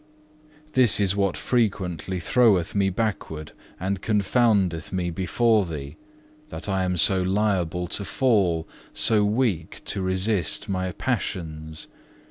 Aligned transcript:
This 0.73 0.99
is 0.99 1.15
what 1.15 1.37
frequently 1.37 2.19
throweth 2.19 2.73
me 2.73 2.89
backward 2.89 3.51
and 3.79 4.01
confoundeth 4.01 4.91
me 4.91 5.11
before 5.11 5.63
Thee, 5.63 5.95
that 6.49 6.67
I 6.67 6.83
am 6.83 6.97
so 6.97 7.21
liable 7.21 7.85
to 7.89 8.03
fall, 8.03 8.67
so 8.95 9.23
weak 9.23 9.83
to 9.85 10.01
resist 10.01 10.67
my 10.67 10.91
passions. 10.93 11.85